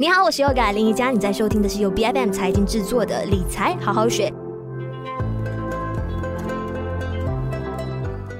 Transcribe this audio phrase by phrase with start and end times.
[0.00, 4.32] 你好，我是优改林宜佳，你在收听的是由 BFM 财经制作的理财好好学。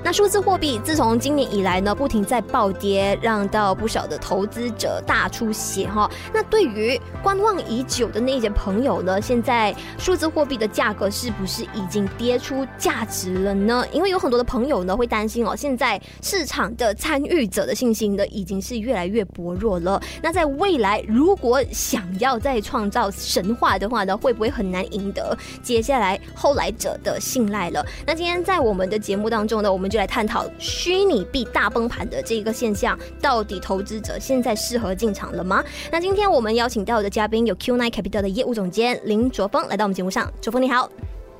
[0.09, 6.11] 那数字货币自从今年以来呢，不停在暴跌，让到不少的投资者大出血哈。
[6.33, 13.85] 那对于观望已久的那些朋友呢，现在数字货币的价格是不是已经跌出价值了呢？
[13.92, 20.01] 因为有很多的朋友呢会担心哦，现在市场的参与者的信心呢已经是越来越薄弱了。
[20.23, 27.84] 那在未来，如果想要再创造神话的话呢，会不会很难赢得接下来后来者的信赖了？
[28.06, 35.62] 那今天在我们的节目当中呢，我们就来探讨虚拟币大崩盘的这个现象，到底投资者现在适合进场了吗？
[35.91, 40.88] 那今天我们邀请到的嘉宾有 Q9 Capital 的业务总监林卓峰来到我们节目上，卓峰你好，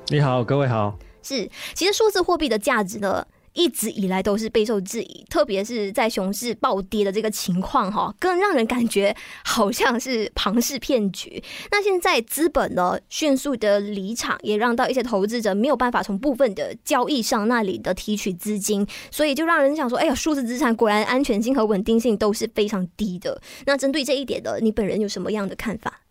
[0.09, 0.95] 你好，各位好。
[1.21, 11.43] 是，其实数字货币的价值呢，一直以来都是备受质疑，特别是在熊市暴跌的这个情况哈，更让人感觉好像是庞氏骗局。
[11.71, 23.41] 那现在资本呢迅速的离场，也让到一些投资者没有办法从部分的交易商那里的提取资金，所以就让人想说，哎呀，数字资产果然安全性和稳定性都是非常低的。
[23.65, 26.01] 那针对这一点的，你本人有什么样的看法？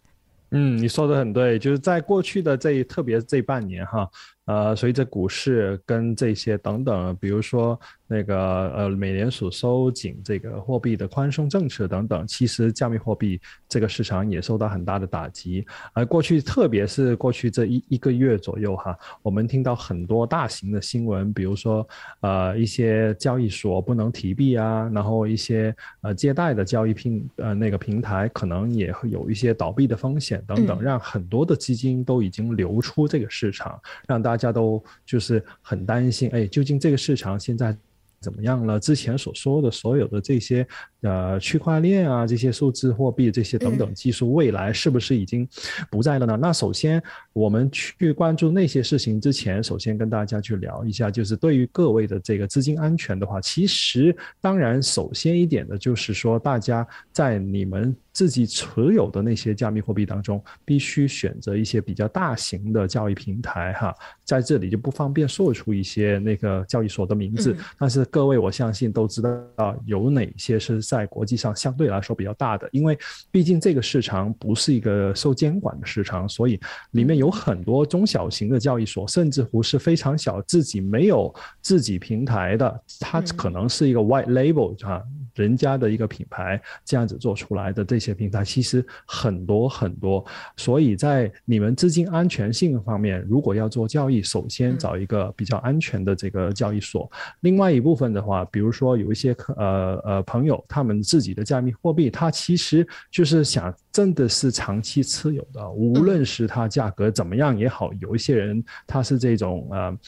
[0.50, 4.08] 嗯，你说的很对，就是在过去的这特别这半年哈。
[4.48, 15.66] 呃，随着股市跟这些等等，比如说那个呃，美联储收紧这个货币的宽松政策等等，其实加密货币这个市场也受到很大的打击。
[15.92, 21.86] 而过去，特别是过去这一一个月左右哈，我们听到很多大型的新闻，比如说
[22.20, 34.37] 呃，一些交易所不能提币啊，然后一些呃借贷的交易平呃那个平台可能也会有一些倒闭的风险等等，让很多的基金都已经流出这个市场，让大。
[34.37, 37.76] 大大家都就是很担心，哎，究竟这个市场现在
[38.20, 38.78] 怎么样了？
[38.78, 40.64] 之前所说的所有的这些。
[41.02, 45.48] 呃，区块链啊，这些数字货币这些等等技术，未来是不是已经
[45.92, 46.36] 不在了呢？
[46.36, 47.00] 那首先，
[47.32, 70.82] 我们去关注那些事情之前，首先跟大家去聊一下，就是对于各位的这个资金安全的话，其实当然首先一点的就是说，大家在你们自己持有的那些加密货币当中，必须选择一些比较大型的交易平台哈，在这里就不方便说出一些那个交易所的名字，但是各位我相信都知道有哪些是。
[70.88, 72.98] 在国际上相对来说比较大的，因为
[73.30, 76.58] 毕竟这个市场不是一个受监管的市场，所以
[76.92, 81.30] 里面有很多中小型的交易所，甚至乎是非常小，自己没有
[81.60, 85.02] 自己平台的，它可能是一个 white label 啊，
[85.34, 90.24] 人家的一个品牌这样子做出来的这些平台，其实很多很多。
[90.56, 97.10] 所以在你们资金安全性方面，如果要做交易，首先找一个比较安全的这个交易所。
[97.40, 109.98] 另外一部分的话，比如说有一些呃呃朋友，他们自己的加密货币，他其实就是想真的是长期持有的，无论是它价格怎么样也好，有一些人他是这种呃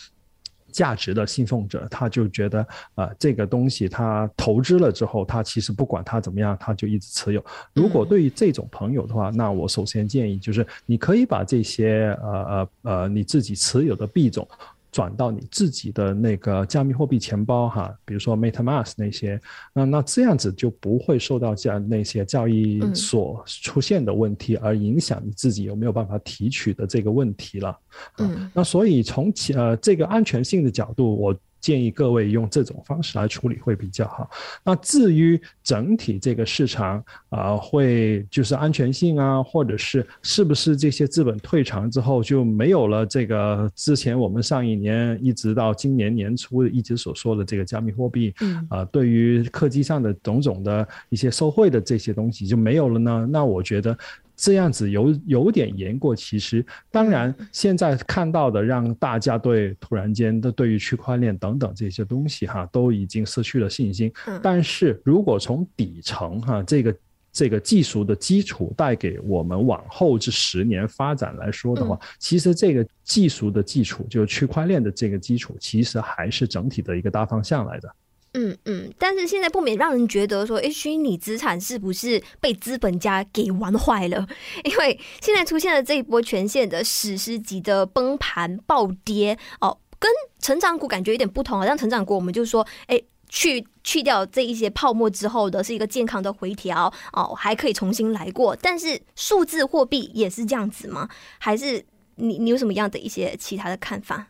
[0.70, 2.60] 价值的信奉者，他就觉得
[2.94, 7.44] 啊、呃、这个东西他投资了之后，他其实不管他怎么样，他就一直持有。
[7.74, 14.46] 如果对于这种朋友的话，那我首先建议就是你可以把这些呃呃呃你自己持有的币种。
[14.92, 19.40] 转到你自己的那个加密货币钱包哈，比如说 MetaMask 那些，
[19.72, 27.78] 那那这样子就不会受到这样那些交易所出现的问题而影响你自己有没有办法提取的这个问题了。
[28.18, 31.36] 嗯，那所以从其呃这个安全性的角度，我。
[31.60, 34.30] 建议各位用这种方式来处理会比较好。
[34.64, 36.98] 那至于整体这个市场
[37.28, 53.28] 啊、呃，会就是安全性啊，或者是是不是这些资本退场之后就没有了这个之前我们上一年一直到今年年初一直所说的这个加密货币，嗯啊，对于科技上的种种的一些受惠的这些东西就没有了呢？
[53.30, 53.96] 那我觉得。
[54.42, 64.10] 这样子有有点言过其实，当然现在看到的让大家对突然间的对于区块链等等这些东西哈都已经失去了信心。
[64.42, 66.96] 但是如果从底层哈这个
[67.30, 77.94] 这个技术的基础带给我们往后这十年发展来说的话，其实这个技术的基础就是区块链的这个基础，其实还是整体的一个大方向来的。
[78.32, 84.24] 嗯嗯，但是现在不免让人觉得说，哎，虚拟资产是不是被资本家给玩坏了？
[84.62, 91.58] 因为现在出现了这一波全线的史诗级的崩盘暴跌哦，跟成长股感觉有点不同。
[91.58, 98.56] 好像成长股我们就说，哎，去去掉这一些泡沫之后的是一个健康的回调哦，还可以重新来过。
[98.62, 101.08] 但是数字货币也是这样子吗？
[101.38, 101.84] 还是
[102.14, 104.24] 你你有什么样的一些其他的看法？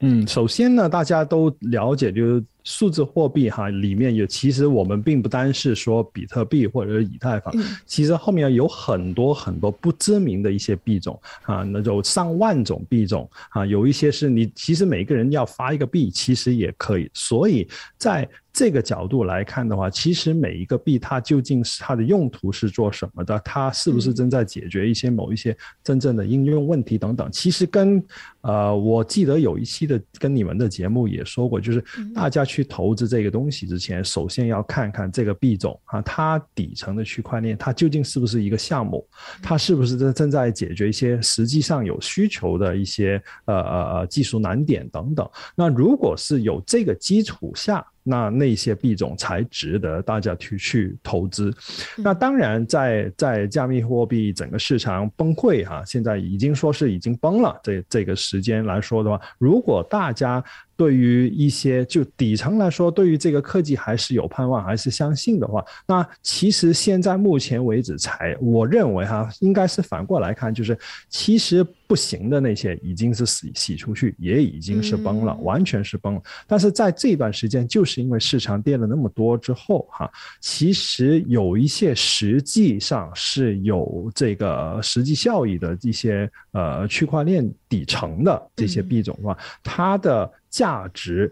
[0.00, 2.44] 嗯，首先呢，大家都了解就是。
[2.66, 7.54] 数字货币哈里面有，其实我们并不单是说比特币或者是以太坊，
[7.86, 18.28] 其实后面有很多很多不知名的一些币种啊，那有上万种币种啊，有一些是你其实每个人要发一个币，其实也可以，所以在。
[18.58, 23.38] 这个角度来看的话，其实每一个币它究竟是它的用途是做什么的？
[23.40, 25.54] 它是不是正在解决一些某一些
[25.84, 27.30] 真正的应用问题等等？
[27.30, 28.02] 其实跟
[28.40, 31.84] 呃，我记得有一期的跟你们的节目也说过，就是
[32.14, 39.06] 大家去投资这个东西之前，首先要看看这个币种啊，它底层的区块链它究竟是不是一个项目？
[39.42, 45.28] 它是不是正正在解决一些实际上有需求的一些呃呃呃技术难点等等？
[45.54, 51.52] 那如果是有这个基础下，那那些币种才值得大家去去投资。
[51.96, 57.58] 那当然在，在在加密货币整个市场崩溃哈，现在已经说是已经崩了。
[57.62, 60.42] 这这个时间来说的话，如果大家。
[60.78, 70.78] 对于一些就底层来说，对于这个科技还是有盼望，还是相信的话，那其实现在目前为止才，我认为哈，应该是反过来看，就是
[71.08, 76.22] 其实不行的那些已经是洗洗出去，也已经是崩了，完全是崩了。
[76.46, 80.10] 但是在这段时间，就是因为市场跌了那么多之后哈，
[80.40, 90.32] 其实有一些实际上是有这个实际效益的一些呃区块链底层的这些币种的话，它的。
[90.48, 91.30] 价值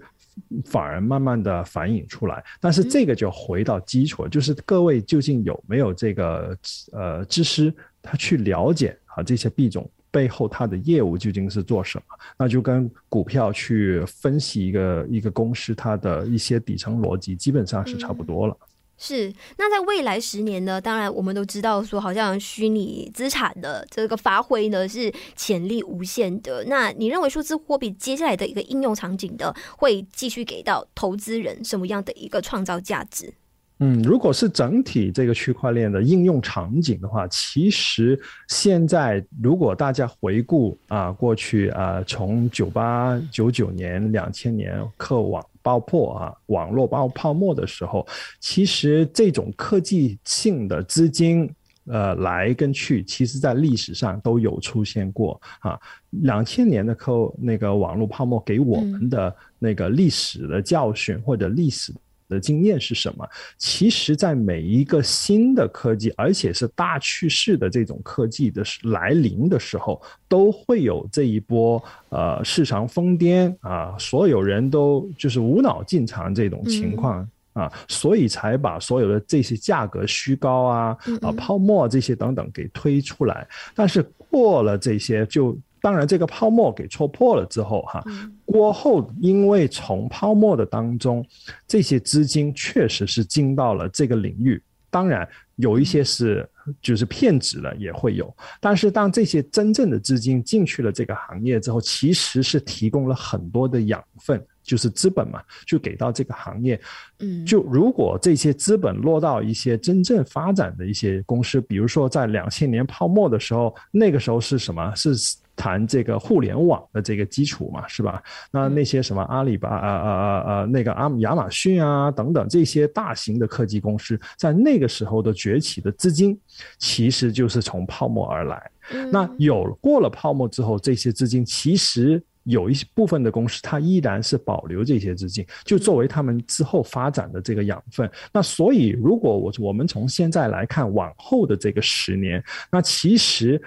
[0.67, 6.55] 反而慢慢的反映出来，但是这个就回到基础，就是各位究竟有没有这个
[6.93, 7.73] 呃知识，
[8.03, 12.05] 他去了解啊这些币种背后它的业务究竟是做什么？
[12.39, 18.57] 那就跟股票去分析一个一个公司它的一些底层逻辑，基本上是差不多了。
[18.97, 20.81] 是，那在未来十年呢？
[20.81, 26.65] 当然，我们都知道说，好像虚拟资产的这个发挥呢是潜力无限的。
[26.69, 33.35] 那你认为数字货币接下来的一个应用场景的，会继续给到投资人什么样的一个创造价值？
[33.81, 48.07] 嗯，如果是整体这个区块链的应用场景的话，其实现在如果大家回顾啊，过去啊，从九八、九九年、两千年客网爆破啊，网络爆泡沫的时候，
[48.39, 51.53] 其实这种科技性的资金，
[51.87, 55.77] 呃，来跟去，其实在历史上都有出现过啊。
[56.23, 61.93] 两千年的科那个网络泡沫给我们的那个历史的教训或者历史。
[62.29, 63.29] 的经验是什么？
[63.59, 83.47] 其实，在每一个新的科技，而且是大趋势的这种科技的来临的时候，都会有这一波呃市场疯癫啊，所有人都就是无脑进场这种情况啊，所以才把所有的这些价格虚高啊啊泡沫这些等等给推出来。
[83.75, 85.57] 但是过了这些就。
[85.85, 88.03] 当然，这个泡沫给戳破了之后，哈，
[88.47, 91.23] 过后因为从泡沫的当中，
[91.69, 94.63] 这些资金确实是进到了这个领域。
[94.89, 96.49] 当然，有一些是
[96.81, 98.35] 就是骗子了，也会有。
[98.63, 104.43] 但是，当这些真正的资金进去了这个行业之后，其实是提供了很多的养分。
[104.63, 106.81] 就是资本嘛，就给到这个行业。
[107.19, 114.95] 嗯，就如果这些资本落到一些真正发展的一些公司，比如说在两千年泡沫的时候，那个时候是什么？
[114.95, 115.15] 是
[115.57, 118.23] 谈这个互联网的这个基础嘛，是吧？
[118.51, 126.39] 那那些什么阿里巴巴啊啊啊啊，那个阿亚马逊啊等等这些大型的科技公司，在那个时候的崛起的资金，
[126.79, 128.71] 其实就是从泡沫而来。
[129.11, 132.23] 那有过了泡沫之后，这些资金其实。
[132.45, 138.07] 有一部分的公司，它依然是保留这些资金，就作为他们之后发展的这个养分。
[138.35, 143.59] 那所以，如果我我们从现在来看，往后的这个十年，那其实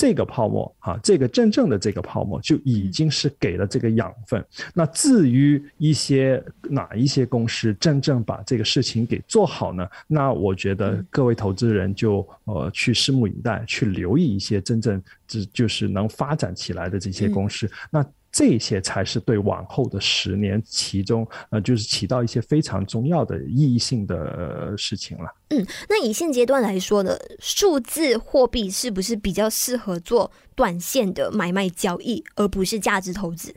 [0.00, 4.42] 这个泡沫啊，这个真正的这个泡沫就已经是给了这个养分。
[4.72, 9.86] 那至于一些哪一些公司真正把这个事情给做好呢？
[10.06, 17.70] 那我觉得各位投资人就呃去拭目以待，去留意一些真正这就是能发展起来的这些公司。
[17.90, 25.24] 那这些才是对往后的十年，其中呃，就是起到一些非常重要的意义性的事情了。
[25.48, 33.52] 嗯，那以现阶段来说呢，数字货币是不是比较适合做短线的买卖交易，而不是价值投资？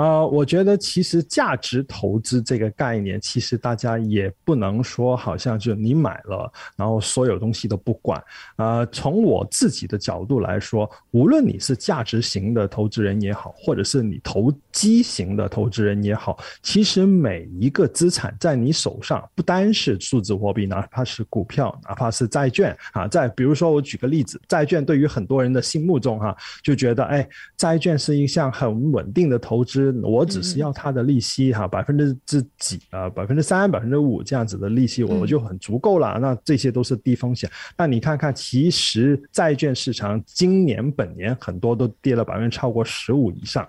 [0.00, 8.22] 啊、呃，我觉得其实价值投资这个概念，其实大家也不能说好像就你买了，然后所有东西都不管。
[8.56, 27.28] 呃，从我自己的角度来说，无论你是价值型的投资人也好，或者是你投机型的投资人也好，其实每一个资产在你手上，不单是数字货币，哪怕是股票，哪怕是债券啊，在比如说我举个例子，债券对于很多人的心目中哈、就觉得哎，
[27.58, 29.89] 债券是一项很稳定的投资。
[29.92, 36.18] 实我只是要它的利息哈，百分之之几啊，百分之三、百分之五这样子的利息，我就很足够了。
[36.20, 37.50] 那这些都是低风险。
[37.76, 43.68] 那你看看，其实债券市场今年本年很多都跌了百分之超过十五以上。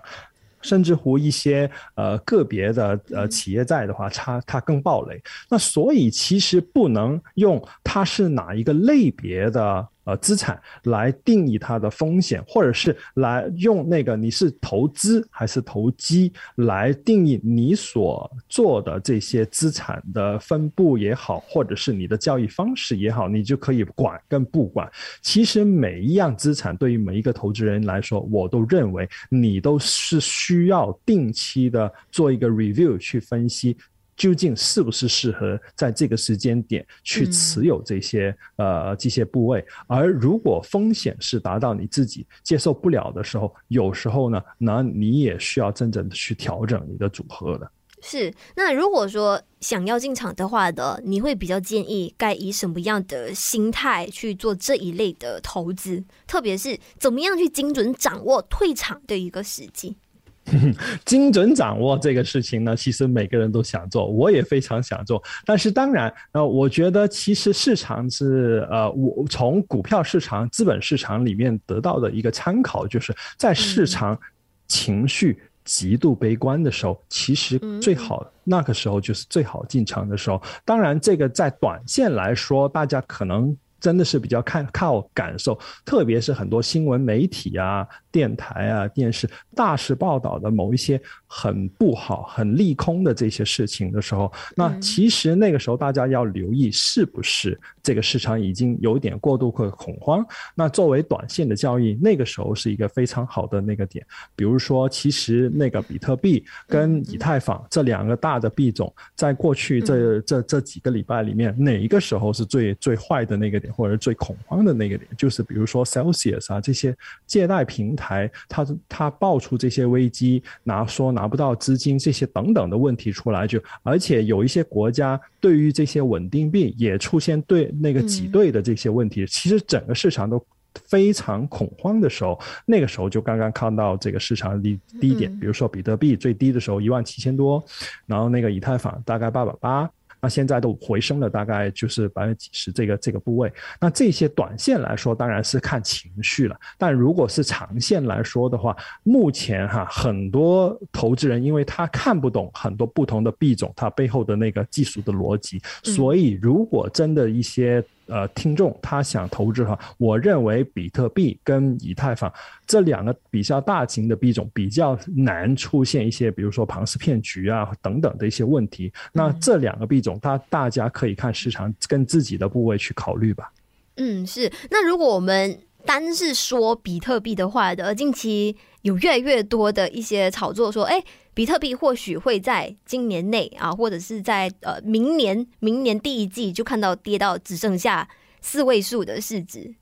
[0.60, 5.20] 甚至乎一些呃个别的呃企业债的话，它它更暴雷。
[5.50, 9.88] 那所以其实不能用它是哪一个类别的。
[10.04, 24.90] 呃，资产来定义它的风险，或者是来用那个你是投资还是投机来定义你所做的这些资产的分布也好，或者是你的交易方式也好，你就可以管跟不管。
[25.20, 33.76] 其实每一样资产对于每一个投资人来说，我都认为你都是需要定期的做一个 review 去分析。
[34.16, 39.64] 究竟是不是适合在这个时间点去持有这些、嗯、呃这些部位？
[39.86, 47.70] 而如果风险是达到你自己接受不了的时候，有时候呢，那你也需要真正的去调整你的组合的。
[48.04, 56.04] 是，那如果说想要进场的话的，你会比较建议该以什么样的心态去做这一类的投资？
[56.26, 59.96] 特别是怎么样去精准掌握退场的一个时机？
[61.04, 65.22] 精准掌握这个事情呢，其实每个人都想做，我也非常想做。
[65.44, 74.18] 但是当然，呃，我觉得其实市场是呃，我从股票市场、资本市场里面得到的一个参考，就是在市场
[74.66, 80.42] 情绪极度悲观的时候，其实最好那个时候就是最好进场的时候。
[80.64, 83.56] 当然，这个在短线来说，大家可能。
[83.82, 100.24] 真的是比较看靠感受，特别是很多新闻媒体啊、电台啊、电视大肆报道的某一些很不好、很利空的这些事情的时候，那其实那个时候大家要留意是不是这个市场已经有点过度会恐慌。
[100.54, 104.06] 那作为短线的交易，那个时候是一个非常好的那个点。
[104.36, 113.71] 比如说，其实那个比特币跟以太坊这两个大的币种，在过去这这这几个礼拜里面，哪一个时候是最最坏的那个点？
[113.72, 130.44] 或者最恐慌的那个点，就是比如说 Celsius 啊这些借贷平台，它它爆出这些危机，拿说拿不到资金这些等等的问题出来，就而且有一些国家对于这些稳定币也出现对那个挤兑的这些问题，其实整个市场都
[130.86, 137.62] 非常恐慌的时候，那个时候就刚刚看到这个市场低低点，比如说比特币最低的时候一万七千多，
[138.06, 139.90] 然后那个以太坊大概八百八。
[140.22, 143.52] 那现在都回升了，大概就是百分之几十这个这个部位。
[143.80, 146.56] 那这些短线来说，当然是看情绪了。
[146.78, 157.84] 但如果是长线来说的话，目前哈很多投资人，因为他看不懂很多不同的币种，它背后的那个技术的逻辑，所以如果真的一些。
[158.06, 162.32] 呃，听众他想投资的话，我认为比特币跟以太坊
[162.66, 168.92] 这两个比较大型的币种比较难出现一些，比如说庞氏骗局啊等等的一些问题。
[169.12, 173.50] 那这两个币种，它大家可以看市场跟自己的部位去考虑吧。
[173.96, 174.50] 嗯，是。
[174.70, 181.02] 那如果我们单是说比特币的话的，近期有越来越多的一些炒作说，哎。
[181.34, 188.06] 比特币或许会在今年内啊，或者是在呃明年明年第一季就看到跌到只剩下
[188.42, 189.74] 四位数的市值。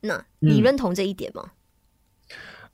[0.00, 1.44] 那你认同这一点吗？
[1.44, 1.57] 嗯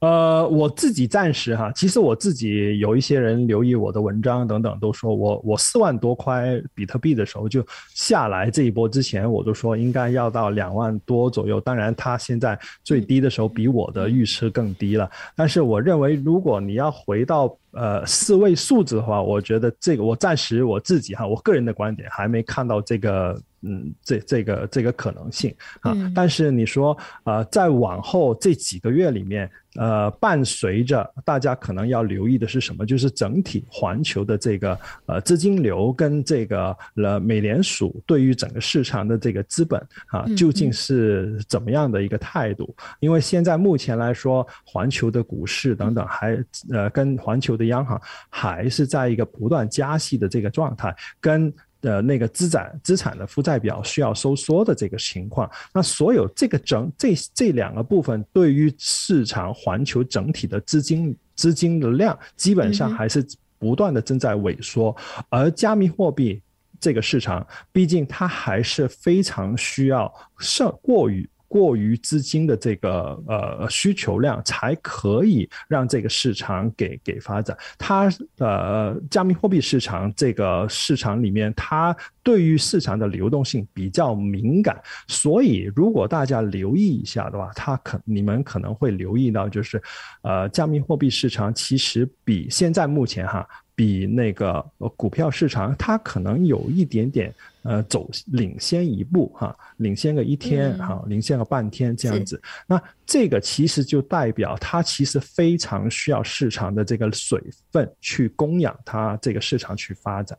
[0.05, 11.59] 呃，我自己暂时哈，其实我自己有一些人留意我的文章等等，都说我我四万多块比特币的时候就下来这一波之前，我都说应该要到两万多左右。
[11.59, 15.11] 当然，它现在最低的时候比我的预测更低了。
[15.35, 23.41] 但是我认为，如果你要回到呃四位数字的话，我觉得这个我暂时我自己哈，我个人的观点还没看到这个。
[23.67, 25.51] 嗯，这这个这个可能性
[25.81, 32.85] 啊，嗯、但是你说呃，在往后这几个月里面，呃，伴随着大家可能要留意的是什么？
[32.85, 42.65] 就是整体环球的这个呃资金流跟这个呃美联储对于整个市场的这个资本啊，究竟是怎么样的一个态度？
[42.65, 46.39] 嗯嗯、因为现在目前来说，环球的股市等等还
[46.71, 51.53] 呃跟环球的央行还是在一个不断加息的这个状态，跟。
[51.85, 63.23] 的那个资产资产的负债表需要收缩的这个情况，那所有这个整这这两个部分对于市场环球整体的资金资金的量，基本上还是
[63.59, 64.97] 不断的正在萎缩。
[65.29, 66.41] 而加密货币
[66.81, 71.29] 这个市场，毕竟它还是非常需要上过于。
[71.55, 77.57] 过于资金的这个呃需求量，才可以让这个市场给给发展。
[77.79, 89.81] 它呃，加密货币市场这个市场里面，它对于市场的流动性比较敏感，所以如果大家留意一下的话，它可你们可能会留意到，就是
[90.23, 93.47] 呃，加密货币市场其实比现在目前哈。
[93.77, 94.65] 比那个
[94.97, 97.35] 股票市场，它可能有一点点。
[97.65, 102.41] 呃，走领先一步哈，领先个一天哈，领先个半天这样子。
[102.67, 107.43] 那这个其实就代表它其实非常需要市场的这个水
[107.73, 110.39] 分去供养它这个市场去发展。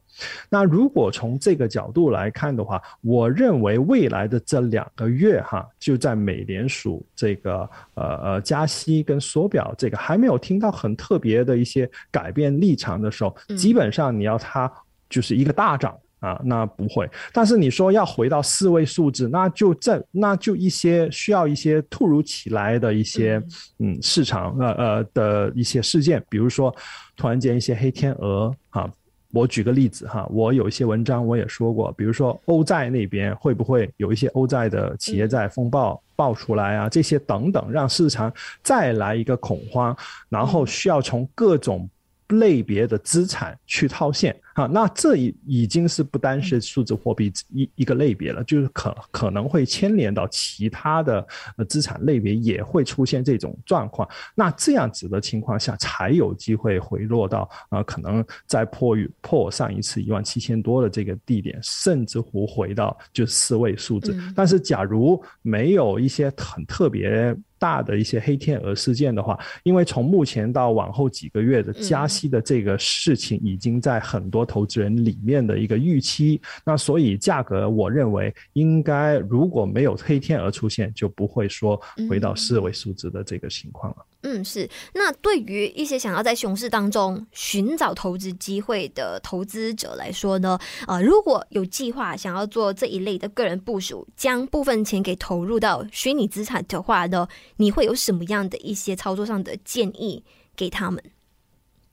[0.52, 14.72] 那如果从这个角度来看的话，我认为未来的这两个月哈，就在美联储这个呃呃加息跟缩表这个还没有听到很特别的一些改变立场的时候，基本上你要它
[15.10, 15.98] 就是一个大涨。
[16.26, 17.08] 啊，那不会。
[17.32, 23.40] 但是你说要回到四位数字，那就这，那就一些需要一些突如其来的一些
[23.78, 26.76] 嗯市场呃呃的一些事件，比如说
[27.16, 28.92] 突然间一些黑天鹅啊。
[29.32, 36.90] 我举个例子哈，我有一些文章我也说过，比如说欧债那边会不会有一些欧债的企业债风暴爆出来啊？
[36.90, 39.96] 这些等等，让市场再来一个恐慌，
[40.30, 41.88] 然后需要从各种。
[42.30, 54.08] 类别的资产去套现啊，那这已已经是不单是数字货币一一个类别了，就是可可能会牵连到其他的呃资产类别也会出现这种状况。
[54.34, 64.18] 那这样子的情况下，才有机会回落到啊，可能再破破上一次一万七千多的这个地点，甚至乎回到就四位数字。
[64.34, 67.36] 但是，假如没有一些很特别。
[67.66, 84.06] 大的一些黑天鹅事件的话，因为从目前到往后几个月的加息的这个事情，已经在很多投资人里面的一个预期，那所以价格我认为应该如果没有黑天鹅出现，就不会说回到四位数字的这个情况了。
[84.26, 84.68] 嗯，是。
[84.96, 97.28] 那对于一些想要在熊市当中寻找投资机会的投资者来说呢，呃，如果有计划想要做这一类的个人部署，将部分钱给投入到虚拟资产的话呢，
[97.58, 100.24] 你会有什么样的一些操作上的建议
[100.56, 101.00] 给他们？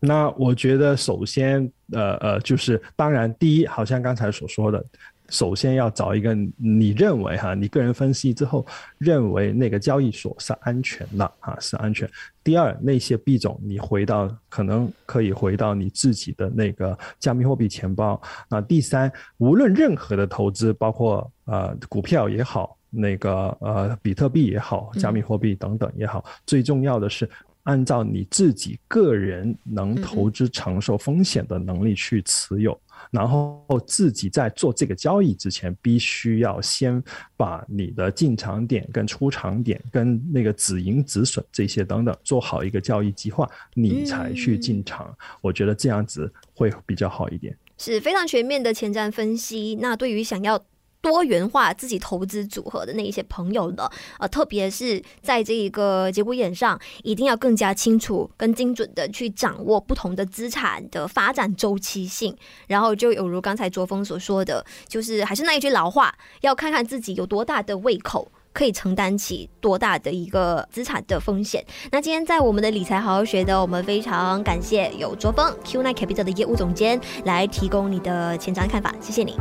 [0.01, 4.85] 那我觉得，首先，呃呃，就是当然，第一，好像刚才所说的。
[5.33, 8.65] 首先要找一个你认为哈，你个人分析之后
[8.99, 12.09] 认为那个交易所是安全的哈，是安全。
[12.45, 18.21] 第二，那些币种你回到可能可以回到你自己的那个加密货币钱包。
[18.47, 27.27] 那第三，无论任何的投资，包括呃股票也好，那个呃比特币也好，加密货币等等也好，最重要的是
[27.63, 32.79] 按照你自己个人能投资承受风险的能力去持有。
[33.11, 37.03] 然后自己在做这个交易之前，必须要先
[37.37, 45.09] 把你的进场点、跟出场点、跟那个止盈止损这些等等做好一个交易计划，你才去进场。
[45.09, 45.39] 嗯。
[45.41, 47.57] 我觉得这样子会比较好一点。
[47.79, 49.77] 是非常全面的前瞻分析。
[49.81, 50.63] 那对于想要
[51.03, 62.35] 多元化自己投资组合的那一些朋友呢，呃，特别是在这一个节骨眼上，一定要更加清楚、更精准的去掌握不同的资产的发展周期性。
[62.69, 71.67] 然后就有如刚才卓峰所说的，就是还是那一句老话，要看看自己有多大的胃口，可以承担起多大的一个资产的风险。
[71.91, 79.37] 那今天在我们的理财好好学的，我们非常感谢有卓峰 QNine Capital 的业务总监来提供你的前瞻看法，谢谢你。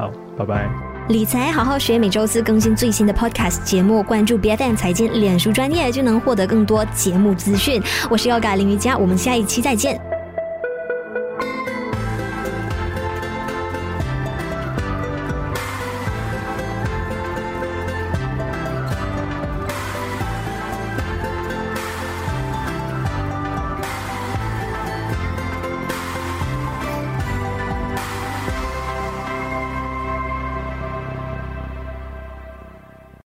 [0.00, 0.68] 好，拜拜。
[1.08, 7.82] 理财好好学，每周四更新最新的 Podcast 节目，关注 BFM 财经脸书专业就能获得更多节目资讯。
[8.08, 10.09] 我是 Yoga 林瑜伽，我们下一期再见。